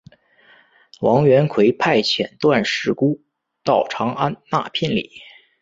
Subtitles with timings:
[1.01, 3.21] 王元逵派遣段氏姑
[3.63, 5.11] 到长安纳聘礼。